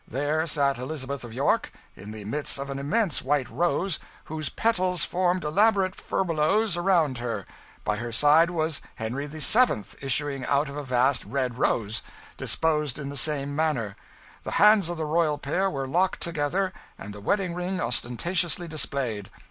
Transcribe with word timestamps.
There 0.07 0.47
sat 0.47 0.79
Elizabeth 0.79 1.23
of 1.23 1.31
York 1.31 1.71
in 1.95 2.09
the 2.09 2.25
midst 2.25 2.57
of 2.57 2.71
an 2.71 2.79
immense 2.79 3.21
white 3.21 3.47
rose, 3.51 3.99
whose 4.23 4.49
petals 4.49 5.03
formed 5.05 5.43
elaborate 5.43 5.93
furbelows 5.93 6.75
around 6.75 7.19
her; 7.19 7.45
by 7.83 7.97
her 7.97 8.11
side 8.11 8.49
was 8.49 8.81
Henry 8.95 9.27
VII., 9.27 9.83
issuing 10.01 10.43
out 10.47 10.69
of 10.69 10.75
a 10.75 10.83
vast 10.83 11.23
red 11.23 11.59
rose, 11.59 12.01
disposed 12.35 12.97
in 12.97 13.09
the 13.09 13.15
same 13.15 13.55
manner: 13.55 13.95
the 14.41 14.53
hands 14.57 14.89
of 14.89 14.97
the 14.97 15.05
royal 15.05 15.37
pair 15.37 15.69
were 15.69 15.87
locked 15.87 16.19
together, 16.19 16.73
and 16.97 17.13
the 17.13 17.21
wedding 17.21 17.53
ring 17.53 17.79
ostentatiously 17.79 18.67
displayed. 18.67 19.29